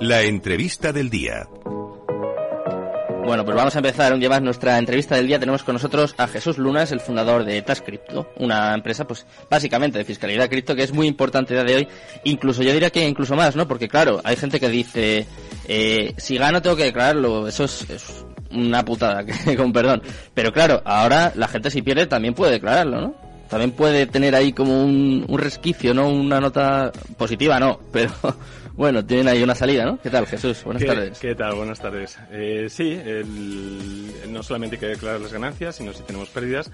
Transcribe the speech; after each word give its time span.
La 0.00 0.22
entrevista 0.22 0.92
del 0.92 1.10
día. 1.10 1.48
Bueno, 3.24 3.44
pues 3.44 3.56
vamos 3.56 3.74
a 3.74 3.78
empezar 3.78 4.14
un 4.14 4.20
día 4.20 4.28
más 4.28 4.40
nuestra 4.40 4.78
entrevista 4.78 5.16
del 5.16 5.26
día. 5.26 5.40
Tenemos 5.40 5.64
con 5.64 5.74
nosotros 5.74 6.14
a 6.18 6.28
Jesús 6.28 6.56
Lunas, 6.56 6.92
el 6.92 7.00
fundador 7.00 7.44
de 7.44 7.60
Tascrypto, 7.62 8.32
una 8.36 8.74
empresa, 8.74 9.06
pues, 9.08 9.26
básicamente 9.50 9.98
de 9.98 10.04
fiscalidad 10.04 10.48
cripto, 10.48 10.76
que 10.76 10.84
es 10.84 10.92
muy 10.92 11.08
importante 11.08 11.52
a 11.58 11.64
día 11.64 11.74
de 11.74 11.76
hoy. 11.80 11.88
Incluso, 12.22 12.62
yo 12.62 12.72
diría 12.72 12.90
que 12.90 13.06
incluso 13.06 13.34
más, 13.34 13.56
¿no? 13.56 13.66
Porque, 13.66 13.88
claro, 13.88 14.20
hay 14.22 14.36
gente 14.36 14.60
que 14.60 14.68
dice, 14.68 15.26
eh, 15.66 16.14
si 16.16 16.38
gano 16.38 16.62
tengo 16.62 16.76
que 16.76 16.84
declararlo. 16.84 17.48
Eso 17.48 17.64
es, 17.64 17.90
es 17.90 18.24
una 18.52 18.84
putada, 18.84 19.26
con 19.56 19.72
perdón. 19.72 20.00
Pero 20.32 20.52
claro, 20.52 20.80
ahora 20.84 21.32
la 21.34 21.48
gente 21.48 21.70
si 21.70 21.82
pierde 21.82 22.06
también 22.06 22.34
puede 22.34 22.52
declararlo, 22.52 23.00
¿no? 23.00 23.27
También 23.48 23.72
puede 23.72 24.06
tener 24.06 24.34
ahí 24.34 24.52
como 24.52 24.84
un, 24.84 25.24
un 25.26 25.38
resquicio, 25.38 25.94
¿no? 25.94 26.08
Una 26.10 26.40
nota 26.40 26.92
positiva, 27.16 27.58
no, 27.58 27.80
pero 27.92 28.12
bueno, 28.74 29.04
tienen 29.04 29.28
ahí 29.28 29.42
una 29.42 29.54
salida, 29.54 29.84
¿no? 29.86 29.98
¿Qué 30.00 30.10
tal, 30.10 30.26
Jesús? 30.26 30.62
Buenas 30.64 30.82
¿Qué, 30.82 30.88
tardes. 30.88 31.18
¿Qué 31.18 31.34
tal? 31.34 31.54
Buenas 31.54 31.80
tardes. 31.80 32.18
Eh, 32.30 32.66
sí, 32.68 32.92
el- 32.92 34.32
no 34.32 34.42
solamente 34.42 34.76
hay 34.76 34.80
que 34.80 34.86
declarar 34.88 35.20
las 35.20 35.32
ganancias, 35.32 35.76
sino 35.76 35.92
si 35.92 36.02
tenemos 36.02 36.28
pérdidas, 36.28 36.70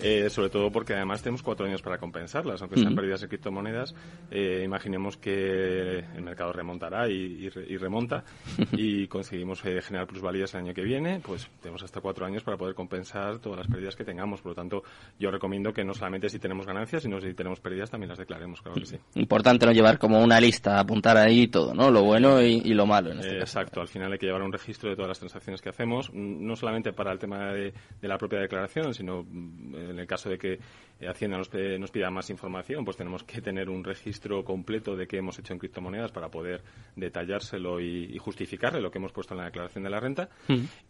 eh, 0.00 0.28
sobre 0.30 0.50
todo 0.50 0.70
porque 0.70 0.94
además 0.94 1.22
tenemos 1.22 1.42
cuatro 1.42 1.66
años 1.66 1.82
para 1.82 1.98
compensarlas, 1.98 2.60
aunque 2.62 2.78
sean 2.80 2.94
pérdidas 2.94 3.22
en 3.22 3.28
criptomonedas. 3.28 3.94
eh, 4.30 4.62
imaginemos 4.64 5.16
que 5.16 5.98
el 6.14 6.22
mercado 6.22 6.52
remontará 6.52 7.08
y, 7.08 7.14
y 7.14 7.50
y 7.68 7.76
remonta 7.78 8.24
y 8.72 9.06
conseguimos 9.08 9.64
eh, 9.64 9.80
generar 9.82 10.06
plusvalías 10.06 10.54
el 10.54 10.60
año 10.60 10.74
que 10.74 10.82
viene, 10.82 11.20
pues 11.24 11.48
tenemos 11.60 11.82
hasta 11.82 12.00
cuatro 12.00 12.26
años 12.26 12.42
para 12.42 12.56
poder 12.56 12.74
compensar 12.74 13.38
todas 13.38 13.58
las 13.58 13.68
pérdidas 13.68 13.96
que 13.96 14.04
tengamos. 14.04 14.40
Por 14.40 14.50
lo 14.52 14.54
tanto, 14.56 14.82
yo 15.18 15.30
recomiendo 15.30 15.72
que 15.72 15.84
no 15.84 15.94
solamente 15.94 16.28
si 16.28 16.38
tenemos 16.38 16.66
ganancias, 16.66 17.02
sino 17.02 17.20
si 17.20 17.34
tenemos 17.34 17.60
pérdidas 17.60 17.90
también 17.90 18.08
las 18.10 18.18
declaremos, 18.18 18.60
claro 18.62 18.78
que 18.80 18.86
sí. 18.86 18.96
Importante 19.14 19.66
no 19.66 19.72
llevar 19.72 19.98
como 19.98 20.22
una 20.22 20.40
lista, 20.40 20.78
apuntar 20.78 21.16
ahí 21.16 21.48
todo, 21.48 21.74
¿no? 21.74 21.90
Lo 21.90 22.02
bueno 22.02 22.42
y, 22.42 22.60
y 22.64 22.74
lo 22.74 22.86
malo 22.86 23.12
en 23.12 23.18
este 23.20 23.36
Eh, 23.36 23.38
caso. 23.40 23.58
Exacto, 23.58 23.80
al 23.80 23.88
final 23.88 24.12
hay 24.12 24.18
que 24.18 24.26
llevar 24.26 24.42
un 24.42 24.52
registro 24.52 24.90
de 24.90 24.96
todas 24.96 25.08
las 25.08 25.18
transacciones 25.18 25.60
que 25.62 25.68
hacemos, 25.70 26.10
mm, 26.12 26.46
no 26.46 26.56
solamente 26.56 26.92
para 26.92 27.12
el 27.12 27.18
tema 27.18 27.52
de, 27.52 27.72
de 28.00 28.08
la 28.08 28.18
propia 28.18 28.38
declaración, 28.40 28.92
sino 28.94 29.22
mm, 29.22 29.74
en 29.90 29.98
el 29.98 30.06
caso 30.06 30.28
de 30.30 30.38
que 30.38 30.52
eh, 31.00 31.08
Hacienda 31.08 31.36
nos, 31.38 31.48
pe- 31.48 31.78
nos 31.78 31.90
pida 31.90 32.10
más 32.10 32.30
información, 32.30 32.84
pues 32.84 32.96
tenemos 32.96 33.22
que 33.24 33.40
tener 33.40 33.68
un 33.70 33.84
registro 33.84 34.44
completo 34.44 34.96
de 34.96 35.06
qué 35.06 35.18
hemos 35.18 35.38
hecho 35.38 35.52
en 35.52 35.58
criptomonedas 35.58 36.10
para 36.12 36.28
poder 36.30 36.62
detallárselo 36.96 37.80
y, 37.80 38.10
y 38.14 38.18
justificarle 38.18 38.80
lo 38.80 38.90
que 38.90 38.98
hemos 38.98 39.12
puesto 39.12 39.34
en 39.34 39.38
la 39.38 39.44
declaración 39.46 39.84
de 39.84 39.90
la 39.90 40.00
renta 40.00 40.28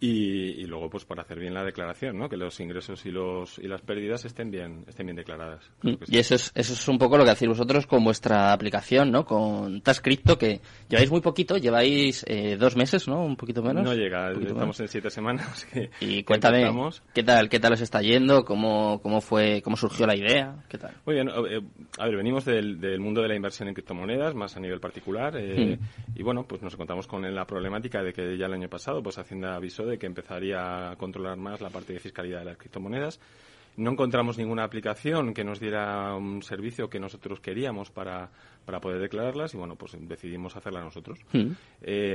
y, 0.00 0.08
y 0.61 0.64
luego 0.66 0.88
pues 0.91 1.05
para 1.05 1.22
hacer 1.22 1.38
bien 1.38 1.55
la 1.55 1.64
declaración, 1.64 2.19
¿no? 2.19 2.28
que 2.28 2.36
los 2.36 2.58
ingresos 2.61 3.05
y 3.06 3.11
los 3.11 3.58
y 3.58 3.66
las 3.69 3.83
pérdidas 3.83 4.25
estén 4.25 4.50
bien 4.50 4.84
estén 4.88 5.06
bien 5.06 5.16
declaradas. 5.16 5.70
Sí. 5.83 5.98
Y 6.08 6.19
eso 6.19 6.34
es, 6.34 6.53
eso 6.55 6.72
es 6.72 6.88
un 6.88 6.98
poco 6.98 7.16
lo 7.19 7.25
que 7.25 7.31
hacéis 7.31 7.48
vosotros 7.50 7.86
con 7.86 8.05
vuestra 8.05 8.53
aplicación, 8.53 9.10
¿no? 9.10 9.25
Con 9.25 9.81
Tascrypto, 9.83 10.38
que 10.38 10.60
lleváis 10.88 11.10
muy 11.10 11.20
poquito, 11.20 11.56
lleváis 11.56 12.25
eh, 12.28 12.56
dos 12.58 12.77
meses, 12.77 13.08
¿no? 13.08 13.25
Un 13.25 13.36
poquito 13.36 13.62
menos. 13.62 13.84
No 13.84 13.94
llega, 13.94 14.31
estamos 14.33 14.55
menos. 14.55 14.81
en 14.81 14.88
siete 14.88 15.10
semanas. 15.10 15.66
Que, 15.77 15.91
Y 16.00 16.22
cuéntame. 16.22 16.64
¿qué 17.12 17.22
tal, 17.22 17.48
qué 17.48 17.58
tal 17.60 17.72
os 17.72 17.81
está 17.81 18.00
yendo? 18.00 18.44
¿Cómo, 18.44 18.86
cómo 19.03 19.20
fue, 19.20 19.62
cómo 19.62 19.77
surgió 19.77 20.06
la 20.06 20.17
idea? 20.17 20.65
¿Qué 20.69 20.79
tal? 20.79 20.92
Muy 21.05 21.15
bien, 21.15 21.29
eh, 21.29 21.61
a 21.98 22.06
ver, 22.06 22.17
venimos 22.17 22.45
del, 22.45 22.81
del 22.81 23.01
mundo 23.01 23.23
de 23.23 23.28
la 23.28 23.34
inversión 23.34 23.69
en 23.69 23.75
criptomonedas, 23.75 24.34
más 24.34 24.56
a 24.56 24.61
nivel 24.61 24.81
particular, 24.81 25.37
eh, 25.37 25.78
y 26.15 26.23
bueno, 26.23 26.45
pues 26.47 26.62
nos 26.62 26.75
encontramos 26.75 27.06
con 27.06 27.23
la 27.34 27.47
problemática 27.47 28.03
de 28.03 28.12
que 28.12 28.37
ya 28.37 28.47
el 28.47 28.55
año 28.55 28.69
pasado, 28.69 29.03
pues 29.03 29.19
Hacienda 29.19 29.56
avisó 29.56 29.84
de 29.84 29.98
que 29.98 30.06
empezaría 30.06 30.91
a 30.91 30.97
controlar 30.97 31.37
más 31.37 31.61
la 31.61 31.70
parte 31.70 31.93
de 31.93 32.01
fiscalidad 32.01 32.41
de 32.41 32.45
las 32.47 32.56
criptomonedas. 32.56 33.20
No 33.77 33.91
encontramos 33.91 34.38
ninguna 34.38 34.64
aplicación 34.64 35.34
que 35.34 35.44
nos 35.44 35.60
diera 35.60 36.14
un 36.14 36.42
servicio 36.42 36.88
que 36.88 36.98
nosotros 36.98 37.41
queríamos 37.41 37.91
para, 37.91 38.30
para 38.64 38.80
poder 38.80 39.00
declararlas 39.00 39.55
y 39.55 39.56
bueno, 39.56 39.77
pues 39.77 39.96
decidimos 39.98 40.56
hacerla 40.56 40.80
nosotros. 40.80 41.20
Mm. 41.32 41.50
Eh, 41.82 42.14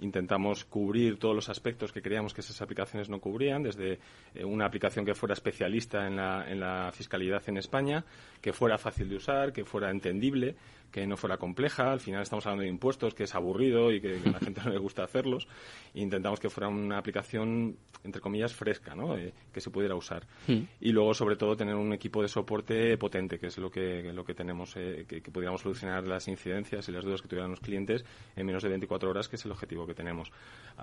intentamos 0.00 0.64
cubrir 0.64 1.18
todos 1.18 1.34
los 1.34 1.48
aspectos 1.48 1.92
que 1.92 2.02
creíamos 2.02 2.32
que 2.32 2.40
esas 2.40 2.60
aplicaciones 2.62 3.08
no 3.08 3.20
cubrían, 3.20 3.62
desde 3.62 3.98
eh, 4.34 4.44
una 4.44 4.66
aplicación 4.66 5.04
que 5.04 5.14
fuera 5.14 5.34
especialista 5.34 6.06
en 6.06 6.16
la, 6.16 6.50
en 6.50 6.60
la 6.60 6.90
fiscalidad 6.92 7.42
en 7.46 7.58
España, 7.58 8.04
que 8.40 8.52
fuera 8.52 8.78
fácil 8.78 9.08
de 9.08 9.16
usar, 9.16 9.52
que 9.52 9.64
fuera 9.64 9.90
entendible, 9.90 10.56
que 10.92 11.06
no 11.06 11.16
fuera 11.16 11.38
compleja. 11.38 11.90
Al 11.90 12.00
final 12.00 12.22
estamos 12.22 12.46
hablando 12.46 12.62
de 12.62 12.68
impuestos, 12.68 13.14
que 13.14 13.24
es 13.24 13.34
aburrido 13.34 13.90
y 13.90 14.00
que, 14.00 14.20
que 14.20 14.28
a 14.28 14.32
la 14.32 14.38
gente 14.38 14.60
no 14.64 14.70
le 14.70 14.78
gusta 14.78 15.02
hacerlos. 15.02 15.48
E 15.94 16.00
intentamos 16.00 16.38
que 16.38 16.50
fuera 16.50 16.68
una 16.68 16.98
aplicación, 16.98 17.76
entre 18.04 18.20
comillas, 18.20 18.54
fresca, 18.54 18.94
¿no? 18.94 19.16
Eh, 19.16 19.32
que 19.52 19.60
se 19.60 19.70
pudiera 19.70 19.94
usar. 19.94 20.26
Y 20.46 20.92
luego, 20.92 21.14
sobre 21.14 21.36
todo, 21.36 21.56
tener 21.56 21.74
un 21.74 21.92
equipo 21.92 22.22
de 22.22 22.28
soporte 22.28 22.96
potente, 22.98 23.38
que 23.38 23.46
es 23.46 23.58
lo 23.58 23.70
que, 23.70 24.12
lo 24.12 24.24
que 24.24 24.34
tenemos, 24.34 24.76
eh, 24.76 25.06
que, 25.08 25.22
que 25.22 25.30
pudiéramos 25.30 25.62
solucionar 25.62 26.06
las 26.06 26.28
incidencias 26.28 26.88
y 26.88 26.92
las 26.92 27.04
dudas 27.04 27.22
que 27.22 27.28
tuvieran 27.28 27.50
los 27.50 27.60
clientes 27.60 28.04
en 28.36 28.46
menos 28.46 28.62
de 28.62 28.68
24 28.68 29.10
horas, 29.10 29.28
que 29.28 29.36
es 29.36 29.44
el 29.46 29.52
objetivo 29.52 29.86
que 29.86 29.94
tenemos. 29.94 30.30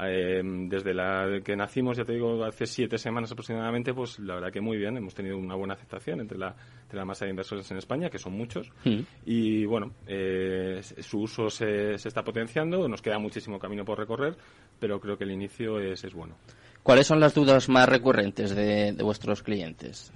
Eh, 0.01 0.41
desde 0.43 0.93
la 0.93 1.39
que 1.43 1.55
nacimos, 1.55 1.97
ya 1.97 2.05
te 2.05 2.13
digo, 2.13 2.43
hace 2.43 2.65
siete 2.65 2.97
semanas 2.97 3.31
aproximadamente, 3.31 3.93
pues 3.93 4.17
la 4.19 4.35
verdad 4.35 4.51
que 4.51 4.61
muy 4.61 4.77
bien. 4.77 4.97
Hemos 4.97 5.13
tenido 5.13 5.37
una 5.37 5.55
buena 5.55 5.75
aceptación 5.75 6.19
entre 6.19 6.37
la, 6.37 6.55
entre 6.81 6.97
la 6.97 7.05
masa 7.05 7.25
de 7.25 7.31
inversores 7.31 7.69
en 7.71 7.77
España, 7.77 8.09
que 8.09 8.17
son 8.17 8.33
muchos. 8.33 8.71
Mm. 8.85 8.99
Y 9.25 9.65
bueno, 9.65 9.91
eh, 10.07 10.81
su 10.81 11.21
uso 11.21 11.49
se, 11.49 11.97
se 11.97 12.07
está 12.07 12.23
potenciando, 12.23 12.87
nos 12.87 13.01
queda 13.01 13.19
muchísimo 13.19 13.59
camino 13.59 13.85
por 13.85 13.99
recorrer, 13.99 14.35
pero 14.79 14.99
creo 14.99 15.17
que 15.17 15.23
el 15.23 15.31
inicio 15.31 15.79
es, 15.79 16.03
es 16.03 16.13
bueno. 16.13 16.35
¿Cuáles 16.83 17.07
son 17.07 17.19
las 17.19 17.33
dudas 17.33 17.69
más 17.69 17.87
recurrentes 17.87 18.55
de, 18.55 18.93
de 18.93 19.03
vuestros 19.03 19.43
clientes? 19.43 20.11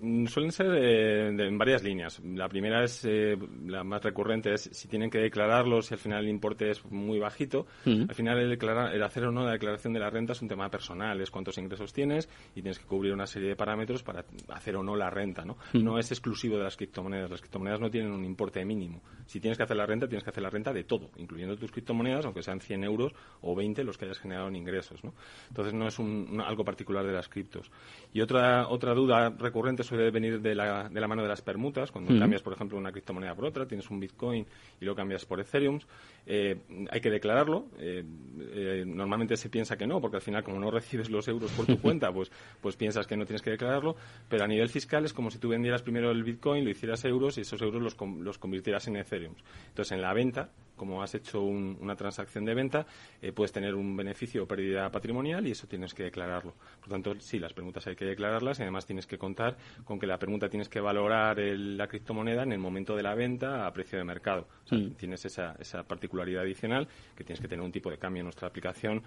Mm, 0.00 0.26
Suelen 0.26 0.52
ser 0.52 0.66
eh, 0.74 1.32
de- 1.32 1.46
en 1.46 1.58
varias 1.58 1.82
líneas. 1.82 2.20
La 2.24 2.48
primera 2.48 2.82
es, 2.84 3.04
eh, 3.04 3.36
la 3.66 3.84
más 3.84 4.02
recurrente, 4.02 4.52
es 4.54 4.62
si 4.72 4.88
tienen 4.88 5.10
que 5.10 5.18
declararlo, 5.18 5.82
si 5.82 5.94
al 5.94 6.00
final 6.00 6.24
el 6.24 6.30
importe 6.30 6.70
es 6.70 6.84
muy 6.86 7.18
bajito. 7.18 7.66
Mm. 7.84 8.02
Al 8.08 8.14
final 8.14 8.38
el, 8.38 8.52
el 8.92 9.02
hacer 9.02 9.24
o 9.24 9.32
no 9.32 9.44
la 9.44 9.52
declaración 9.52 9.92
de 9.92 10.00
la 10.00 10.10
renta 10.10 10.32
es 10.32 10.42
un 10.42 10.48
tema 10.48 10.70
personal, 10.70 11.20
es 11.20 11.30
cuántos 11.30 11.58
ingresos 11.58 11.92
tienes 11.92 12.28
y 12.54 12.62
tienes 12.62 12.78
que 12.78 12.86
cubrir 12.86 13.12
una 13.12 13.26
serie 13.26 13.48
de 13.50 13.56
parámetros 13.56 14.02
para 14.02 14.24
hacer 14.48 14.76
o 14.76 14.82
no 14.82 14.96
la 14.96 15.10
renta. 15.10 15.44
¿no? 15.44 15.56
No 15.74 15.98
es 15.98 16.10
exclusivo 16.10 16.56
de 16.56 16.64
las 16.64 16.76
criptomonedas. 16.76 17.30
Las 17.30 17.40
criptomonedas 17.40 17.80
no 17.80 17.90
tienen 17.90 18.12
un 18.12 18.24
importe 18.24 18.64
mínimo. 18.64 19.02
Si 19.26 19.40
tienes 19.40 19.56
que 19.58 19.64
hacer 19.64 19.76
la 19.76 19.86
renta, 19.86 20.08
tienes 20.08 20.24
que 20.24 20.30
hacer 20.30 20.42
la 20.42 20.50
renta 20.50 20.72
de 20.72 20.84
todo, 20.84 21.10
incluyendo 21.16 21.56
tus 21.56 21.70
criptomonedas, 21.70 22.24
aunque 22.24 22.42
sean 22.42 22.60
100 22.60 22.84
euros 22.84 23.12
o 23.42 23.54
20 23.54 23.84
los 23.84 23.96
que 23.98 24.06
hayas 24.06 24.18
generado 24.18 24.48
en 24.48 24.56
ingresos. 24.56 25.04
¿no? 25.04 25.14
Entonces 25.48 25.74
no 25.74 25.86
es 25.86 25.98
un- 25.98 26.28
un- 26.30 26.40
algo 26.40 26.64
particular 26.64 27.04
de 27.06 27.12
las 27.12 27.28
criptos. 27.28 27.70
Y 28.12 28.20
otra, 28.20 28.68
otra 28.68 28.94
duda 28.94 29.30
recurrente 29.30 29.82
suele 29.90 30.10
venir 30.10 30.40
de 30.40 30.54
la, 30.54 30.88
de 30.88 31.00
la 31.00 31.08
mano 31.08 31.22
de 31.22 31.28
las 31.28 31.42
permutas, 31.42 31.90
cuando 31.90 32.16
cambias, 32.18 32.42
por 32.42 32.52
ejemplo, 32.52 32.78
una 32.78 32.92
criptomoneda 32.92 33.34
por 33.34 33.44
otra, 33.44 33.66
tienes 33.66 33.90
un 33.90 33.98
Bitcoin 34.00 34.46
y 34.80 34.84
lo 34.84 34.94
cambias 34.94 35.24
por 35.26 35.40
Ethereum, 35.40 35.80
eh, 36.26 36.56
hay 36.90 37.00
que 37.00 37.10
declararlo. 37.10 37.66
eh, 37.78 38.04
eh, 38.52 38.84
normalmente 38.86 39.36
se 39.36 39.48
piensa 39.50 39.76
que 39.76 39.86
no, 39.86 40.00
porque 40.00 40.16
al 40.16 40.22
final, 40.22 40.42
como 40.42 40.58
no 40.58 40.70
recibes 40.70 41.10
los 41.10 41.26
euros 41.28 41.50
por 41.52 41.66
tu 41.66 41.78
cuenta, 41.80 42.12
pues, 42.12 42.30
pues 42.60 42.76
piensas 42.76 43.06
que 43.06 43.16
no 43.16 43.24
tienes 43.26 43.42
que 43.42 43.50
declararlo, 43.50 43.96
pero 44.28 44.44
a 44.44 44.48
nivel 44.48 44.68
fiscal 44.68 45.04
es 45.04 45.12
como 45.12 45.30
si 45.30 45.38
tú 45.38 45.48
vendieras 45.48 45.82
primero 45.82 46.10
el 46.10 46.22
Bitcoin, 46.24 46.64
lo 46.64 46.70
hicieras 46.70 47.04
euros 47.04 47.38
y 47.38 47.42
esos 47.42 47.60
euros 47.62 47.82
los, 47.82 47.96
los 48.20 48.38
convirtieras 48.38 48.86
en 48.88 48.96
Ethereum. 48.96 49.34
Entonces, 49.68 49.92
en 49.92 50.02
la 50.02 50.12
venta, 50.14 50.50
como 50.76 51.02
has 51.02 51.14
hecho 51.14 51.42
un- 51.42 51.76
una 51.80 51.94
transacción 51.94 52.44
de 52.46 52.54
venta, 52.54 52.86
eh, 53.20 53.32
puedes 53.32 53.52
tener 53.52 53.74
un 53.74 53.94
beneficio 53.96 54.44
o 54.44 54.46
pérdida 54.46 54.90
patrimonial 54.90 55.46
y 55.46 55.50
eso 55.50 55.66
tienes 55.66 55.92
que 55.92 56.04
declararlo. 56.04 56.54
Por 56.80 56.88
tanto, 56.88 57.14
sí, 57.20 57.38
las 57.38 57.52
permutas 57.52 57.86
hay 57.86 57.94
que 57.96 58.06
declararlas 58.06 58.58
y 58.58 58.62
además 58.62 58.86
tienes 58.86 59.06
que 59.06 59.18
contar 59.18 59.58
con 59.84 59.98
que 59.98 60.06
la 60.06 60.18
permuta 60.18 60.48
tienes 60.48 60.70
que 60.70 60.80
valorar 60.80 61.38
el- 61.38 61.76
la 61.76 61.86
criptomoneda 61.86 62.44
en 62.44 62.52
el 62.52 62.58
momento 62.58 62.96
de 62.96 63.02
la 63.02 63.14
venta 63.14 63.66
a 63.66 63.72
precio 63.74 63.98
de 63.98 64.04
mercado. 64.04 64.48
O 64.64 64.68
sea, 64.68 64.78
tienes 64.96 65.22
esa, 65.26 65.54
esa 65.58 65.82
particularidad 65.82 66.42
adicional 66.44 66.88
que 67.14 67.24
tienes 67.24 67.40
que 67.42 67.48
tener 67.48 67.62
un 67.62 67.72
tipo 67.72 67.90
de 67.90 67.98
cambio 67.98 68.22
nuestra 68.30 68.48
aplicación. 68.48 69.02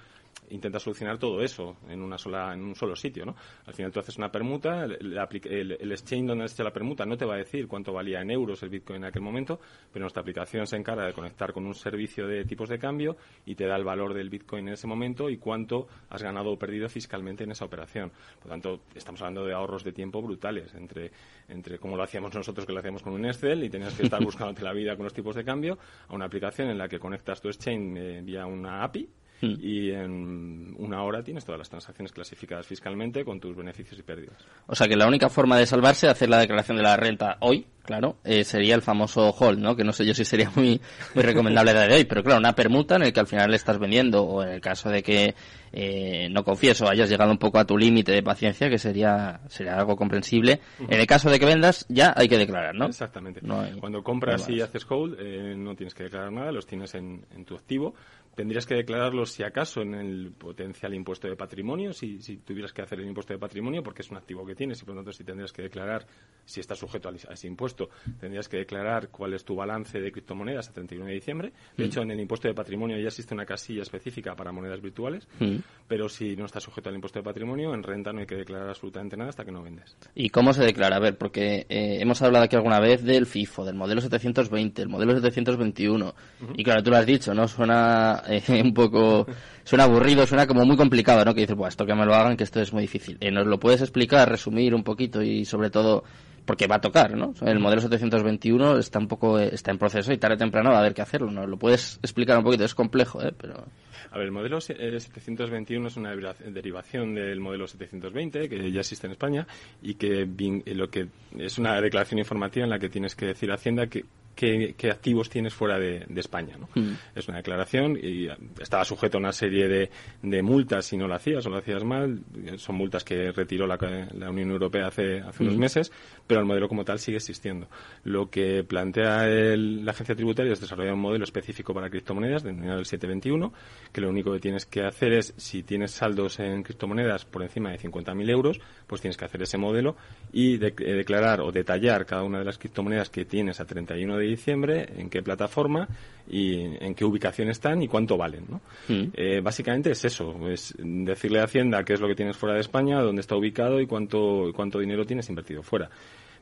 Intenta 0.49 0.77
solucionar 0.79 1.17
todo 1.19 1.41
eso 1.41 1.77
en 1.89 2.01
una 2.01 2.17
sola 2.17 2.53
en 2.53 2.63
un 2.63 2.75
solo 2.75 2.95
sitio, 2.95 3.23
¿no? 3.25 3.35
Al 3.65 3.73
final 3.73 3.91
tú 3.91 3.99
haces 3.99 4.17
una 4.17 4.29
permuta, 4.31 4.83
el, 4.83 5.15
el- 5.45 5.77
el 5.79 5.91
exchange 5.91 6.27
donde 6.27 6.43
has 6.45 6.53
hecho 6.53 6.63
la 6.63 6.73
permuta 6.73 7.05
no 7.05 7.15
te 7.15 7.23
va 7.23 7.35
a 7.35 7.37
decir 7.37 7.67
cuánto 7.67 7.93
valía 7.93 8.19
en 8.19 8.29
euros 8.31 8.61
el 8.63 8.69
Bitcoin 8.69 8.97
en 8.97 9.05
aquel 9.05 9.21
momento, 9.21 9.59
pero 9.91 10.03
nuestra 10.03 10.21
aplicación 10.21 10.67
se 10.67 10.75
encarga 10.75 11.05
de 11.05 11.13
conectar 11.13 11.53
con 11.53 11.65
un 11.65 11.73
servicio 11.75 12.27
de 12.27 12.43
tipos 12.45 12.67
de 12.67 12.77
cambio 12.79 13.15
y 13.45 13.55
te 13.55 13.65
da 13.67 13.75
el 13.77 13.83
valor 13.85 14.13
del 14.13 14.29
Bitcoin 14.29 14.67
en 14.67 14.73
ese 14.73 14.87
momento 14.87 15.29
y 15.29 15.37
cuánto 15.37 15.87
has 16.09 16.21
ganado 16.21 16.51
o 16.51 16.57
perdido 16.59 16.89
fiscalmente 16.89 17.43
en 17.45 17.51
esa 17.51 17.65
operación. 17.65 18.11
Por 18.39 18.47
lo 18.47 18.49
tanto, 18.51 18.79
estamos 18.95 19.21
hablando 19.21 19.45
de 19.45 19.53
ahorros 19.53 19.83
de 19.83 19.93
tiempo 19.93 20.21
brutales 20.21 20.73
entre, 20.73 21.11
entre 21.47 21.79
como 21.79 21.97
lo 21.97 22.03
hacíamos 22.03 22.33
nosotros, 22.33 22.65
que 22.65 22.73
lo 22.73 22.79
hacíamos 22.79 23.03
con 23.03 23.13
un 23.13 23.25
Excel 23.25 23.63
y 23.63 23.69
tenías 23.69 23.93
que 23.93 24.03
estar 24.03 24.23
buscándote 24.23 24.63
la 24.63 24.73
vida 24.73 24.95
con 24.95 25.03
los 25.03 25.13
tipos 25.13 25.35
de 25.35 25.43
cambio, 25.43 25.77
a 26.07 26.15
una 26.15 26.25
aplicación 26.25 26.69
en 26.69 26.77
la 26.77 26.87
que 26.87 26.99
conectas 26.99 27.41
tu 27.41 27.49
exchange 27.49 27.97
eh, 27.97 28.21
vía 28.23 28.45
una 28.45 28.83
API 28.83 29.09
y 29.43 29.91
en 29.91 30.75
una 30.77 31.03
hora 31.03 31.23
tienes 31.23 31.45
todas 31.45 31.59
las 31.59 31.69
transacciones 31.69 32.11
clasificadas 32.11 32.65
fiscalmente 32.65 33.23
con 33.25 33.39
tus 33.39 33.55
beneficios 33.55 33.99
y 33.99 34.03
pérdidas. 34.03 34.37
O 34.67 34.75
sea 34.75 34.87
que 34.87 34.95
la 34.95 35.07
única 35.07 35.29
forma 35.29 35.57
de 35.57 35.65
salvarse 35.65 36.07
es 36.07 36.11
hacer 36.11 36.29
la 36.29 36.39
declaración 36.39 36.77
de 36.77 36.83
la 36.83 36.97
renta 36.97 37.37
hoy, 37.41 37.65
Claro, 37.83 38.15
eh, 38.23 38.45
sería 38.45 38.75
el 38.75 38.81
famoso 38.81 39.29
hold, 39.31 39.59
¿no? 39.59 39.75
Que 39.75 39.83
no 39.83 39.91
sé 39.91 40.05
yo 40.05 40.13
si 40.13 40.23
sería 40.23 40.49
muy, 40.55 40.79
muy 41.13 41.23
recomendable 41.23 41.71
a 41.71 41.73
día 41.73 41.87
de 41.87 41.95
hoy, 41.95 42.05
pero 42.05 42.23
claro, 42.23 42.39
una 42.39 42.53
permuta 42.53 42.95
en 42.95 43.03
el 43.03 43.11
que 43.11 43.19
al 43.19 43.27
final 43.27 43.49
le 43.49 43.57
estás 43.57 43.77
vendiendo, 43.77 44.23
o 44.23 44.41
en 44.41 44.53
el 44.53 44.61
caso 44.61 44.89
de 44.89 45.03
que, 45.03 45.35
eh, 45.73 46.29
no 46.31 46.45
confieso, 46.45 46.87
hayas 46.87 47.09
llegado 47.09 47.29
un 47.29 47.37
poco 47.37 47.59
a 47.59 47.65
tu 47.65 47.77
límite 47.77 48.13
de 48.13 48.23
paciencia, 48.23 48.69
que 48.69 48.77
sería, 48.77 49.41
sería 49.49 49.77
algo 49.77 49.97
comprensible. 49.97 50.61
En 50.79 50.97
el 50.97 51.05
caso 51.05 51.29
de 51.29 51.39
que 51.39 51.45
vendas, 51.45 51.85
ya 51.89 52.13
hay 52.15 52.29
que 52.29 52.37
declarar, 52.37 52.73
¿no? 52.73 52.85
Exactamente. 52.85 53.41
Cuando 53.81 54.01
compras 54.01 54.47
y 54.47 54.61
haces 54.61 54.85
hold, 54.89 55.17
eh, 55.19 55.53
no 55.57 55.75
tienes 55.75 55.93
que 55.93 56.03
declarar 56.03 56.31
nada, 56.31 56.53
los 56.53 56.65
tienes 56.65 56.95
en, 56.95 57.25
en 57.35 57.43
tu 57.43 57.55
activo 57.55 57.95
tendrías 58.35 58.65
que 58.65 58.75
declararlo 58.75 59.25
si 59.25 59.43
acaso 59.43 59.81
en 59.81 59.93
el 59.93 60.31
potencial 60.31 60.93
impuesto 60.93 61.27
de 61.27 61.35
patrimonio, 61.35 61.93
si, 61.93 62.21
si, 62.21 62.37
tuvieras 62.37 62.73
que 62.73 62.81
hacer 62.81 62.99
el 62.99 63.07
impuesto 63.07 63.33
de 63.33 63.39
patrimonio, 63.39 63.83
porque 63.83 64.01
es 64.01 64.11
un 64.11 64.17
activo 64.17 64.45
que 64.45 64.55
tienes 64.55 64.81
y 64.81 64.85
por 64.85 64.95
lo 64.95 65.01
tanto 65.01 65.11
si 65.11 65.23
tendrías 65.23 65.51
que 65.51 65.63
declarar 65.63 66.05
si 66.45 66.59
está 66.59 66.75
sujeto 66.75 67.09
a, 67.09 67.33
ese 67.33 67.47
impuesto, 67.47 67.89
tendrías 68.19 68.49
que 68.49 68.57
declarar 68.57 69.09
cuál 69.09 69.33
es 69.33 69.43
tu 69.45 69.55
balance 69.55 69.99
de 69.99 70.11
criptomonedas 70.11 70.69
a 70.69 70.73
31 70.73 71.05
de 71.05 71.13
diciembre. 71.13 71.53
De 71.77 71.83
mm. 71.83 71.87
hecho, 71.87 72.01
en 72.01 72.11
el 72.11 72.19
impuesto 72.19 72.47
de 72.47 72.53
patrimonio 72.53 72.97
ya 72.97 73.07
existe 73.07 73.33
una 73.33 73.45
casilla 73.45 73.83
específica 73.83 74.35
para 74.35 74.51
monedas 74.51 74.81
virtuales, 74.81 75.27
mm. 75.39 75.57
pero 75.87 76.09
si 76.09 76.35
no 76.35 76.45
está 76.45 76.59
sujeto 76.59 76.89
al 76.89 76.95
impuesto 76.95 77.19
de 77.19 77.23
patrimonio, 77.23 77.73
en 77.73 77.83
renta 77.83 78.11
no 78.11 78.19
hay 78.19 78.25
que 78.25 78.35
declarar 78.35 78.69
absolutamente 78.69 79.15
nada 79.15 79.29
hasta 79.29 79.45
que 79.45 79.51
no 79.51 79.63
vendes. 79.63 79.95
¿Y 80.15 80.29
cómo 80.29 80.53
se 80.53 80.63
declara? 80.63 80.97
A 80.97 80.99
ver, 80.99 81.17
porque 81.17 81.65
eh, 81.69 81.99
hemos 82.01 82.21
hablado 82.21 82.45
aquí 82.45 82.55
alguna 82.55 82.79
vez 82.79 83.03
del 83.03 83.25
FIFO, 83.25 83.65
del 83.65 83.75
modelo 83.75 84.01
720, 84.01 84.81
el 84.81 84.89
modelo 84.89 85.13
721, 85.13 86.15
y 86.55 86.63
claro, 86.63 86.83
tú 86.83 86.89
lo 86.89 86.97
has 86.97 87.05
dicho, 87.05 87.33
¿no? 87.33 87.47
Suena 87.47 88.22
eh, 88.27 88.43
un 88.63 88.73
poco, 88.73 89.25
suena 89.63 89.85
aburrido, 89.85 90.25
suena 90.25 90.47
como 90.47 90.65
muy 90.65 90.77
complicado, 90.77 91.23
¿no? 91.25 91.33
Que 91.33 91.41
dices, 91.41 91.55
pues 91.55 91.73
esto 91.73 91.85
que 91.85 91.95
me 91.95 92.05
lo 92.05 92.13
hagan, 92.13 92.37
que 92.37 92.43
esto 92.43 92.61
es 92.61 92.73
muy 92.73 92.83
difícil. 92.83 93.17
Eh, 93.19 93.31
¿Nos 93.31 93.47
lo 93.47 93.59
puedes 93.59 93.81
explicar, 93.81 94.29
resumir 94.29 94.73
un 94.73 94.83
poquito 94.83 95.21
y 95.21 95.45
sobre 95.45 95.69
todo, 95.69 96.03
porque 96.45 96.67
va 96.67 96.75
a 96.75 96.81
tocar, 96.81 97.15
¿no? 97.15 97.33
El 97.41 97.59
modelo 97.59 97.81
721 97.81 98.77
está 98.77 98.99
un 98.99 99.07
poco, 99.07 99.39
está 99.39 99.71
en 99.71 99.77
proceso 99.77 100.11
y 100.11 100.17
tarde 100.17 100.35
o 100.35 100.37
temprano 100.37 100.71
va 100.71 100.77
a 100.77 100.79
haber 100.79 100.93
que 100.93 101.01
hacerlo, 101.01 101.31
¿no? 101.31 101.47
¿Lo 101.47 101.57
puedes 101.57 101.97
explicar 102.01 102.37
un 102.37 102.43
poquito? 102.43 102.65
Es 102.65 102.75
complejo, 102.75 103.21
¿eh? 103.23 103.33
Pero... 103.37 103.65
A 104.11 104.17
ver, 104.17 104.27
el 104.27 104.31
modelo 104.31 104.61
721 104.61 105.87
es 105.87 105.97
una 105.97 106.13
derivación 106.13 107.15
del 107.15 107.39
modelo 107.39 107.65
720 107.65 108.47
que 108.47 108.71
ya 108.71 108.81
existe 108.81 109.07
en 109.07 109.13
España 109.13 109.47
y 109.81 109.95
que 109.95 110.27
lo 110.67 110.89
que 110.89 111.07
es 111.39 111.57
una 111.57 111.81
declaración 111.81 112.19
informativa 112.19 112.63
en 112.63 112.69
la 112.69 112.77
que 112.77 112.89
tienes 112.89 113.15
que 113.15 113.25
decir 113.25 113.49
a 113.49 113.55
Hacienda 113.55 113.87
que 113.87 114.05
qué, 114.35 114.75
activos 114.91 115.29
tienes 115.29 115.53
fuera 115.53 115.79
de, 115.79 116.05
España. 116.15 116.57
¿no? 116.57 116.69
Mm. 116.75 116.93
Es 117.15 117.27
una 117.27 117.37
declaración 117.37 117.97
y 118.01 118.27
estaba 118.59 118.85
sujeto 118.85 119.17
a 119.17 119.19
una 119.19 119.31
serie 119.31 119.67
de, 119.67 119.89
de, 120.21 120.41
multas 120.41 120.85
si 120.85 120.97
no 120.97 121.07
lo 121.07 121.15
hacías 121.15 121.45
o 121.45 121.49
lo 121.49 121.57
hacías 121.57 121.83
mal. 121.83 122.21
Son 122.57 122.75
multas 122.75 123.03
que 123.03 123.31
retiró 123.31 123.67
la, 123.67 123.77
la 124.13 124.29
Unión 124.29 124.51
Europea 124.51 124.87
hace, 124.87 125.19
hace 125.19 125.43
unos 125.43 125.55
mm. 125.55 125.59
meses, 125.59 125.91
pero 126.27 126.39
el 126.39 126.45
modelo 126.45 126.67
como 126.67 126.85
tal 126.85 126.99
sigue 126.99 127.17
existiendo. 127.17 127.67
Lo 128.03 128.29
que 128.29 128.63
plantea 128.63 129.27
la 129.27 129.91
agencia 129.91 130.15
tributaria 130.15 130.53
es 130.53 130.61
desarrollar 130.61 130.93
un 130.93 131.01
modelo 131.01 131.23
específico 131.23 131.73
para 131.73 131.89
criptomonedas, 131.89 132.43
denominado 132.43 132.79
el 132.79 132.85
721, 132.85 133.53
que 133.91 134.01
lo 134.01 134.09
único 134.09 134.31
que 134.33 134.39
tienes 134.39 134.65
que 134.65 134.83
hacer 134.83 135.13
es, 135.13 135.33
si 135.37 135.63
tienes 135.63 135.91
saldos 135.91 136.39
en 136.39 136.63
criptomonedas 136.63 137.25
por 137.25 137.43
encima 137.43 137.71
de 137.71 137.79
50.000 137.79 138.29
euros, 138.29 138.59
pues 138.87 139.01
tienes 139.01 139.17
que 139.17 139.25
hacer 139.25 139.41
ese 139.41 139.57
modelo 139.57 139.95
y 140.31 140.55
eh, 140.55 140.71
declarar 140.71 141.41
o 141.41 141.51
detallar 141.51 142.05
cada 142.05 142.23
una 142.23 142.39
de 142.39 142.45
las 142.45 142.57
criptomonedas 142.57 143.09
que 143.09 143.25
tienes 143.25 143.59
a 143.59 143.65
31 143.65 144.17
de 144.17 144.22
diciembre, 144.25 144.87
en 144.97 145.09
qué 145.09 145.21
plataforma 145.21 145.87
y 146.27 146.55
en 146.83 146.95
qué 146.95 147.05
ubicación 147.05 147.49
están 147.49 147.81
y 147.81 147.87
cuánto 147.87 148.17
valen. 148.17 148.45
¿no? 148.49 148.61
Mm. 148.87 149.11
Eh, 149.13 149.41
básicamente 149.41 149.91
es 149.91 150.05
eso, 150.05 150.47
es 150.49 150.73
decirle 150.77 151.39
a 151.39 151.43
Hacienda 151.43 151.83
qué 151.83 151.93
es 151.93 152.01
lo 152.01 152.07
que 152.07 152.15
tienes 152.15 152.37
fuera 152.37 152.55
de 152.55 152.61
España, 152.61 153.01
dónde 153.01 153.21
está 153.21 153.35
ubicado 153.35 153.79
y 153.81 153.87
cuánto, 153.87 154.51
cuánto 154.55 154.79
dinero 154.79 155.05
tienes 155.05 155.29
invertido 155.29 155.63
fuera. 155.63 155.89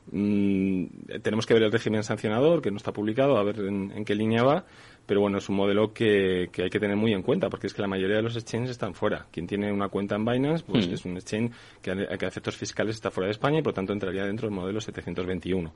Mm, 0.10 0.86
tenemos 1.22 1.46
que 1.46 1.54
ver 1.54 1.64
el 1.64 1.72
régimen 1.72 2.04
sancionador, 2.04 2.62
que 2.62 2.72
no 2.72 2.78
está 2.78 2.92
publicado, 2.92 3.38
a 3.38 3.44
ver 3.44 3.60
en, 3.60 4.04
qué 4.04 4.16
línea 4.16 4.44
va, 4.44 4.66
pero 5.06 5.22
bueno, 5.22 5.40
es 5.40 5.50
un 5.50 5.56
modelo 5.56 5.94
que, 5.94 6.50
hay 6.58 6.70
que 6.70 6.80
tener 6.80 6.96
muy 6.96 7.14
en 7.14 7.22
cuenta, 7.22 7.50
porque 7.50 7.68
es 7.68 7.74
que 7.74 7.82
la 7.82 7.88
mayoría 7.88 8.18
de 8.18 8.22
los 8.22 8.36
exchanges 8.36 8.72
están 8.72 8.94
fuera. 8.94 9.28
Quien 9.32 9.48
tiene 9.48 9.72
una 9.72 9.90
cuenta 9.90 10.16
en 10.16 10.26
Binance, 10.26 10.64
pues 10.66 10.88
mm. 10.88 10.94
es 10.94 11.06
un 11.06 11.18
exchange 11.18 11.52
que 11.82 11.92
a, 11.92 12.18
que 12.18 12.26
a 12.26 12.28
efectos 12.28 12.56
fiscales 12.56 12.96
está 12.96 13.12
fuera 13.12 13.28
de 13.28 13.32
España 13.32 13.60
y 13.60 13.62
por 13.62 13.74
tanto 13.74 13.94
entraría 13.94 14.26
dentro 14.26 14.48
del 14.48 14.56
modelo 14.56 14.80
721. 14.80 15.74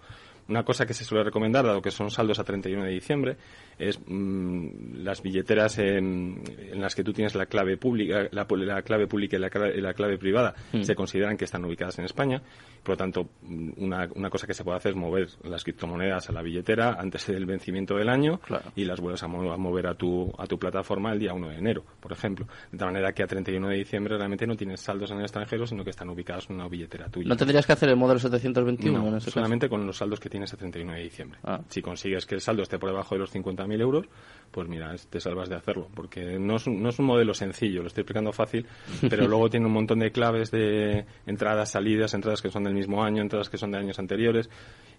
Una 0.48 0.64
cosa 0.64 0.86
que 0.86 0.94
se 0.94 1.04
suele 1.04 1.24
recomendar, 1.24 1.66
dado 1.66 1.82
que 1.82 1.90
son 1.90 2.12
saldos 2.12 2.38
a 2.38 2.44
31 2.44 2.84
de 2.84 2.92
diciembre, 2.92 3.38
es 3.80 4.00
mm, 4.06 4.98
las 5.04 5.24
billeteras 5.24 5.80
en, 5.80 6.44
las 6.76 6.94
que 6.94 7.04
tú 7.04 7.14
tienes 7.14 7.34
la 7.34 7.48
clave 7.48 7.78
pública, 7.78 8.28
la, 8.32 8.46
clave 8.84 9.08
pública 9.08 9.38
y 9.38 9.40
la, 9.40 9.50
clave, 9.94 10.18
privada 10.20 10.54
mm. 10.72 10.84
se 10.84 10.94
consideran 10.94 11.36
que 11.36 11.46
están 11.46 11.66
ubicadas 11.66 11.98
en 11.98 12.06
España. 12.06 12.44
Por 12.84 12.94
lo 12.94 12.98
tanto, 12.98 13.30
una, 13.78 14.08
una, 14.14 14.30
cosa 14.30 14.46
que 14.46 14.54
se 14.54 14.64
puede 14.64 14.78
hacer 14.78 14.92
es 14.92 14.98
mover 14.98 15.28
las 15.44 15.64
criptomonedas 15.64 16.30
a 16.30 16.34
la 16.34 16.44
billetera 16.44 16.94
antes 17.00 17.26
del 17.26 17.48
vencimiento 17.48 17.96
del 17.96 18.10
año 18.10 18.40
y 18.76 18.86
las 18.86 19.00
vuelves 19.00 19.15
a, 19.24 19.28
mover 19.28 19.88
a 19.88 19.96
tu, 19.96 20.32
a 20.38 20.46
tu 20.46 20.58
plataforma 20.58 21.12
el 21.12 21.20
día 21.20 21.34
1 21.34 21.50
de 21.50 21.58
enero, 21.58 21.84
por 22.00 22.12
ejemplo. 22.12 22.48
De 22.72 22.78
tal 22.78 22.90
manera 22.90 23.14
que 23.14 23.24
a 23.24 23.28
31 23.28 23.70
de 23.70 23.76
diciembre 23.76 24.18
realmente 24.18 24.48
no 24.48 24.56
tienes 24.56 24.82
saldos 24.82 25.12
en 25.12 25.18
el 25.18 25.24
extranjero, 25.24 25.66
sino 25.66 25.84
que 25.84 25.90
están 25.90 26.10
ubicados 26.10 26.50
en 26.50 26.56
una 26.56 26.68
billetera 26.68 27.10
tuya. 27.10 27.28
¿No 27.28 27.36
tendrías 27.36 27.66
que 27.66 27.74
hacer 27.74 27.90
el 27.90 27.96
modelo 27.96 28.20
721? 28.20 29.12
No, 29.12 29.20
solamente 29.20 29.70
con 29.70 29.86
los 29.86 29.98
saldos 29.98 30.20
que 30.20 30.30
tienes 30.30 30.54
a 30.54 30.58
31 30.58 30.94
de 30.94 31.02
diciembre. 31.02 31.40
Ah. 31.44 31.62
Si 31.70 31.82
consigues 31.82 32.26
que 32.26 32.36
el 32.36 32.42
saldo 32.42 32.64
esté 32.64 32.80
por 32.80 32.90
debajo 32.90 33.16
de 33.16 33.20
los 33.20 33.34
50.000 33.34 33.82
euros, 33.82 34.06
pues 34.52 34.70
mira, 34.70 34.96
te 35.10 35.20
salvas 35.20 35.50
de 35.50 35.56
hacerlo, 35.56 35.90
porque 35.94 36.40
no 36.40 36.56
es, 36.56 36.66
un, 36.66 36.82
no 36.82 36.90
es 36.90 37.00
un 37.00 37.06
modelo 37.06 37.34
sencillo, 37.34 37.82
lo 37.82 37.88
estoy 37.88 38.04
explicando 38.04 38.32
fácil, 38.32 38.66
pero 39.10 39.28
luego 39.28 39.50
tiene 39.50 39.66
un 39.66 39.74
montón 39.74 40.00
de 40.00 40.12
claves 40.12 40.50
de 40.50 41.06
entradas, 41.26 41.72
salidas, 41.72 42.14
entradas 42.14 42.42
que 42.42 42.50
son 42.50 42.64
del 42.64 42.74
mismo 42.74 43.04
año, 43.04 43.22
entradas 43.22 43.50
que 43.50 43.58
son 43.58 43.72
de 43.72 43.80
años 43.80 44.00
anteriores, 44.00 44.50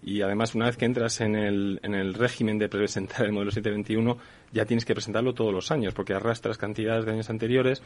y 0.03 0.21
además 0.21 0.53
una 0.53 0.65
vez 0.67 0.77
que 0.77 0.85
entras 0.85 1.21
en 1.21 1.35
el, 1.35 1.79
en 1.81 1.95
el 1.95 2.13
régimen 2.13 2.59
de 2.59 2.69
presentar 2.69 3.25
el 3.25 3.31
modelo 3.31 3.49
721, 3.49 4.06
ya 4.51 4.65
tienes 4.65 4.85
que 4.85 4.93
presentarlo 4.93 5.33
todos 5.33 5.53
los 5.53 5.71
años, 5.71 5.93
porque 5.93 6.13
arrastras 6.13 6.57
cantidades 6.57 7.05
de 7.05 7.11
años 7.11 7.29
anteriores 7.29 7.81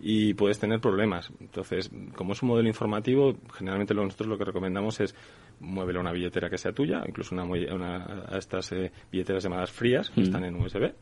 y 0.00 0.34
puedes 0.34 0.58
tener 0.58 0.80
problemas. 0.80 1.30
Entonces, 1.40 1.90
como 2.14 2.32
es 2.32 2.42
un 2.42 2.48
modelo 2.48 2.68
informativo, 2.68 3.36
generalmente 3.52 3.94
nosotros 3.94 4.28
lo 4.28 4.38
que 4.38 4.44
recomendamos 4.44 5.00
es 5.00 5.14
muévelo 5.60 6.00
a 6.00 6.02
una 6.02 6.12
billetera 6.12 6.50
que 6.50 6.58
sea 6.58 6.72
tuya, 6.72 7.02
incluso 7.06 7.34
una, 7.34 7.44
una 7.44 8.24
a 8.28 8.38
estas 8.38 8.72
eh, 8.72 8.92
billeteras 9.10 9.42
llamadas 9.42 9.70
frías, 9.70 10.10
que 10.10 10.22
están 10.22 10.44
en 10.44 10.54
USB, 10.56 10.92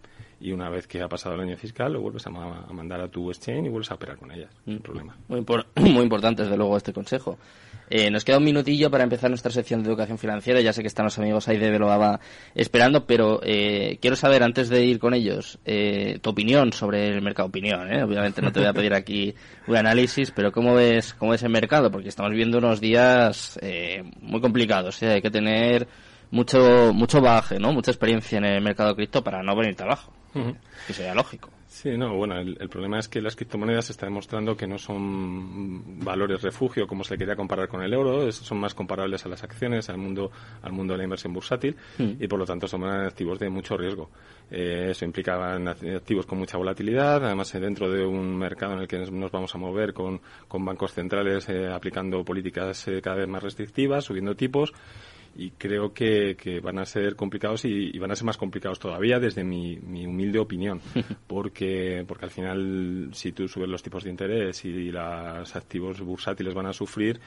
y 0.40 0.52
una 0.52 0.68
vez 0.68 0.86
que 0.86 1.02
ha 1.02 1.08
pasado 1.08 1.34
el 1.34 1.40
año 1.40 1.56
fiscal 1.56 1.92
lo 1.92 2.00
vuelves 2.00 2.26
a, 2.26 2.30
mandar 2.30 3.00
a 3.00 3.08
tu 3.08 3.30
exchange 3.30 3.66
y 3.66 3.68
vuelves 3.68 3.90
a 3.90 3.94
operar 3.94 4.16
con 4.16 4.30
ellas, 4.30 4.50
sin 4.64 4.78
problema. 4.80 5.16
Muy, 5.28 5.44
muy 5.76 6.02
importante, 6.02 6.42
desde 6.42 6.56
luego, 6.56 6.76
este 6.76 6.92
consejo. 6.92 7.38
Eh, 7.90 8.10
nos 8.10 8.24
queda 8.24 8.38
un 8.38 8.44
minutillo 8.44 8.90
para 8.90 9.04
empezar 9.04 9.30
nuestra 9.30 9.52
sección 9.52 9.82
de 9.82 9.90
educación 9.90 10.18
financiera. 10.18 10.60
Ya 10.60 10.72
sé 10.72 10.82
que 10.82 10.88
están 10.88 11.04
los 11.04 11.18
amigos 11.18 11.48
ahí 11.48 11.58
de 11.58 11.70
Veloaba 11.70 12.20
esperando, 12.54 13.06
pero 13.06 13.40
eh, 13.42 13.98
quiero 14.00 14.16
saber, 14.16 14.42
antes 14.42 14.68
de 14.68 14.84
ir 14.84 14.98
con 14.98 15.14
ellos, 15.14 15.58
eh, 15.64 16.18
tu 16.22 16.30
opinión 16.30 16.72
sobre 16.72 17.08
el 17.08 17.22
mercado. 17.22 17.48
Opinión, 17.48 17.92
¿eh? 17.92 18.02
Obviamente 18.02 18.40
no 18.40 18.52
te 18.52 18.60
voy 18.60 18.68
a 18.68 18.72
pedir 18.72 18.94
aquí 18.94 19.34
un 19.66 19.76
análisis, 19.76 20.30
pero 20.30 20.50
¿cómo 20.50 20.74
ves, 20.74 21.14
cómo 21.14 21.32
ves 21.32 21.42
el 21.42 21.50
mercado? 21.50 21.90
Porque 21.90 22.08
estamos 22.08 22.30
viviendo 22.30 22.58
unos 22.58 22.80
días 22.80 23.58
muy 24.20 24.40
complicados. 24.44 25.02
Hay 25.02 25.22
que 25.22 25.30
tener 25.30 25.88
mucho 26.30 26.92
mucho 26.92 27.20
baje, 27.22 27.58
¿no? 27.58 27.72
Mucha 27.72 27.90
experiencia 27.90 28.36
en 28.38 28.44
el 28.44 28.60
mercado 28.60 28.94
cripto 28.94 29.24
para 29.24 29.42
no 29.42 29.56
venir 29.56 29.74
abajo. 29.80 30.12
Que 30.86 30.92
sería 30.92 31.14
lógico. 31.14 31.50
Sí, 31.74 31.96
no, 31.96 32.14
bueno, 32.14 32.38
el, 32.38 32.68
problema 32.68 33.00
es 33.00 33.08
que 33.08 33.20
las 33.20 33.34
criptomonedas 33.34 33.86
se 33.86 33.92
está 33.92 34.06
demostrando 34.06 34.56
que 34.56 34.64
no 34.64 34.78
son 34.78 36.04
valores 36.04 36.40
refugio 36.40 36.86
como 36.86 37.02
se 37.02 37.14
le 37.14 37.18
quería 37.18 37.34
comparar 37.34 37.66
con 37.66 37.82
el 37.82 37.92
euro, 37.92 38.30
son 38.30 38.58
más 38.60 38.74
comparables 38.74 39.26
a 39.26 39.28
las 39.28 39.42
acciones, 39.42 39.88
al 39.88 39.98
mundo, 39.98 40.30
al 40.62 40.70
mundo 40.70 40.94
de 40.94 40.98
la 40.98 41.04
inversión 41.04 41.32
bursátil 41.32 41.76
hmm. 41.98 42.12
y 42.22 42.28
por 42.28 42.38
lo 42.38 42.46
tanto 42.46 42.68
son 42.68 42.84
activos 42.84 43.40
de 43.40 43.50
mucho 43.50 43.76
riesgo. 43.76 44.08
Eh, 44.52 44.90
eso 44.90 45.04
implicaba 45.04 45.56
activos 45.56 46.26
con 46.26 46.38
mucha 46.38 46.58
volatilidad, 46.58 47.24
además 47.24 47.52
eh, 47.56 47.58
dentro 47.58 47.90
de 47.90 48.06
un 48.06 48.36
mercado 48.36 48.74
en 48.74 48.82
el 48.82 48.86
que 48.86 48.98
nos 48.98 49.32
vamos 49.32 49.52
a 49.52 49.58
mover 49.58 49.92
con, 49.92 50.20
con 50.46 50.64
bancos 50.64 50.92
centrales 50.92 51.48
eh, 51.48 51.66
aplicando 51.66 52.24
políticas 52.24 52.86
cada 53.02 53.16
vez 53.16 53.26
más 53.26 53.42
restrictivas, 53.42 54.04
subiendo 54.04 54.36
tipos 54.36 54.72
y 55.36 55.50
creo 55.52 55.92
que, 55.92 56.36
que 56.36 56.60
van 56.60 56.78
a 56.78 56.86
ser 56.86 57.16
complicados 57.16 57.64
y, 57.64 57.98
van 57.98 58.10
a 58.10 58.16
ser 58.16 58.24
más 58.24 58.36
complicados 58.36 58.78
todavía 58.78 59.18
desde 59.18 59.44
mi, 59.44 59.76
mi 59.76 60.06
humilde 60.06 60.38
opinión 60.38 60.80
porque 61.26 62.04
porque 62.06 62.26
al 62.26 62.30
final 62.30 63.10
si 63.12 63.32
tú 63.32 63.48
subes 63.48 63.68
los 63.68 63.82
tipos 63.82 64.04
de 64.04 64.10
interés 64.10 64.64
y 64.64 64.90
los 64.90 65.56
activos 65.56 66.00
bursátiles 66.00 66.54
van 66.54 66.66
a 66.66 66.72
sufrir 66.72 67.20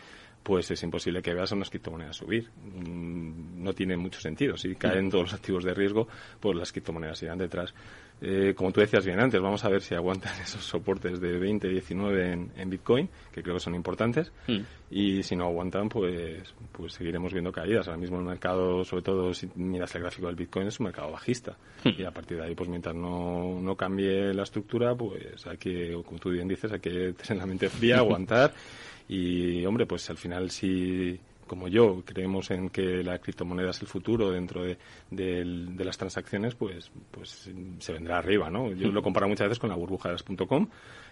pues 0.47 0.71
es 0.71 0.81
imposible 0.83 1.21
que 1.21 1.33
veas 1.33 1.51
a 1.51 1.55
unas 1.55 1.69
criptomonedas 1.69 2.15
subir. 2.15 2.49
Mm, 2.63 3.61
no 3.61 3.73
tiene 3.73 3.97
mucho 3.97 4.21
sentido. 4.21 4.55
Si 4.55 4.75
caen 4.75 5.09
todos 5.09 5.25
los 5.25 5.33
activos 5.33 5.65
de 5.65 5.73
riesgo, 5.73 6.07
pues 6.39 6.55
las 6.55 6.71
criptomonedas 6.71 7.21
irán 7.23 7.37
detrás. 7.37 7.73
Eh, 8.19 8.53
como 8.55 8.71
tú 8.71 8.81
decías 8.81 9.05
bien 9.05 9.19
antes, 9.19 9.39
vamos 9.39 9.63
a 9.63 9.69
ver 9.69 9.81
si 9.81 9.93
aguantan 9.93 10.33
esos 10.41 10.63
soportes 10.63 11.19
de 11.19 11.37
20, 11.37 11.67
19 11.67 12.31
en, 12.31 12.51
en 12.55 12.69
Bitcoin, 12.69 13.09
que 13.31 13.43
creo 13.43 13.55
que 13.55 13.59
son 13.59 13.75
importantes, 13.75 14.31
hmm. 14.47 14.59
y 14.89 15.21
si 15.23 15.35
no 15.35 15.45
aguantan, 15.45 15.87
pues, 15.87 16.53
pues 16.71 16.93
seguiremos 16.93 17.31
viendo 17.31 17.51
caídas. 17.51 17.87
Ahora 17.87 17.99
mismo 17.99 18.17
el 18.19 18.25
mercado, 18.25 18.83
sobre 18.83 19.03
todo 19.03 19.33
si 19.33 19.47
miras 19.55 19.93
el 19.95 20.01
gráfico 20.01 20.27
del 20.27 20.35
Bitcoin, 20.35 20.67
es 20.67 20.79
un 20.79 20.85
mercado 20.85 21.11
bajista. 21.11 21.55
Hmm. 21.83 21.89
Y 21.97 22.03
a 22.03 22.11
partir 22.11 22.37
de 22.37 22.45
ahí, 22.45 22.55
pues 22.55 22.69
mientras 22.69 22.95
no, 22.95 23.59
no 23.61 23.75
cambie 23.75 24.33
la 24.33 24.43
estructura, 24.43 24.95
pues 24.95 25.45
hay 25.45 25.57
que, 25.57 25.93
como 26.05 26.19
tú 26.19 26.31
bien 26.31 26.47
dices, 26.47 26.71
hay 26.71 26.79
que 26.79 27.13
tener 27.27 27.37
la 27.37 27.45
mente 27.45 27.69
fría, 27.69 27.97
aguantar. 27.97 28.53
Y, 29.09 29.65
hombre, 29.65 29.85
pues 29.85 30.09
al 30.09 30.17
final 30.17 30.51
si 30.51 31.17
como 31.47 31.67
yo 31.67 32.03
creemos 32.05 32.51
en 32.51 32.69
que 32.69 33.03
la 33.03 33.19
criptomoneda 33.19 33.71
es 33.71 33.81
el 33.81 33.87
futuro 33.87 34.31
dentro 34.31 34.63
de, 34.63 34.77
de 35.09 35.85
las 35.85 35.97
transacciones, 35.97 36.55
pues, 36.55 36.91
pues 37.11 37.49
se 37.79 37.93
vendrá 37.93 38.19
arriba, 38.19 38.49
¿no? 38.49 38.71
Yo 38.73 38.91
lo 38.91 39.01
comparo 39.01 39.27
muchas 39.27 39.47
veces 39.47 39.59
con 39.59 39.69
la 39.69 39.75
burbuja 39.75 40.09
de 40.09 40.13
las 40.13 40.23
.com. 40.23 40.67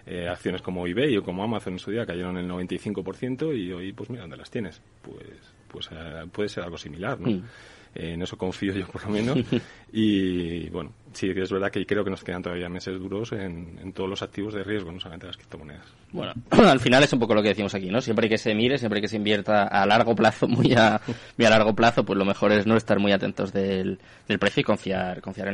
Eh, 0.05 0.27
acciones 0.27 0.61
como 0.61 0.85
eBay 0.85 1.17
o 1.17 1.23
como 1.23 1.43
Amazon 1.43 1.73
en 1.73 1.79
su 1.79 1.89
día 1.89 2.05
cayeron 2.05 2.37
el 2.37 2.47
95% 2.47 3.57
y 3.57 3.71
hoy, 3.71 3.91
pues 3.91 4.09
mira, 4.09 4.21
¿dónde 4.21 4.37
las 4.37 4.51
tienes? 4.51 4.81
Pues, 5.01 5.55
pues 5.67 5.89
eh, 5.91 6.25
puede 6.31 6.49
ser 6.49 6.63
algo 6.63 6.77
similar, 6.77 7.19
¿no? 7.19 7.41
En 7.95 8.21
eso 8.21 8.37
confío 8.37 8.73
yo 8.73 8.87
por 8.87 9.03
lo 9.05 9.09
menos. 9.09 9.37
y 9.93 10.69
bueno, 10.69 10.91
sí 11.13 11.33
que 11.33 11.41
es 11.41 11.51
verdad 11.51 11.71
que 11.71 11.85
creo 11.85 12.03
que 12.03 12.09
nos 12.09 12.23
quedan 12.23 12.43
todavía 12.43 12.67
meses 12.69 12.99
duros 12.99 13.31
en, 13.31 13.79
en, 13.81 13.93
todos 13.93 14.09
los 14.09 14.21
activos 14.21 14.53
de 14.53 14.63
riesgo, 14.63 14.91
no 14.91 14.99
solamente 14.99 15.27
las 15.27 15.37
criptomonedas. 15.37 15.85
Bueno, 16.11 16.33
al 16.49 16.79
final 16.79 17.03
es 17.03 17.13
un 17.13 17.19
poco 17.19 17.33
lo 17.33 17.41
que 17.41 17.49
decimos 17.49 17.73
aquí, 17.73 17.89
¿no? 17.89 18.01
Siempre 18.01 18.27
que 18.27 18.37
se 18.37 18.53
mire, 18.53 18.77
siempre 18.77 19.01
que 19.01 19.07
se 19.07 19.15
invierta 19.15 19.63
a 19.63 19.85
largo 19.85 20.15
plazo, 20.15 20.47
muy 20.47 20.73
a, 20.73 20.99
muy 21.37 21.45
a 21.45 21.49
largo 21.49 21.73
plazo, 21.73 22.03
pues 22.03 22.19
lo 22.19 22.25
mejor 22.25 22.51
es 22.51 22.67
no 22.67 22.75
estar 22.75 22.99
muy 22.99 23.13
atentos 23.13 23.53
del, 23.53 23.99
del 24.27 24.39
precio 24.39 24.61
y 24.61 24.63
confiar, 24.63 25.21
confiar 25.21 25.47
en 25.47 25.53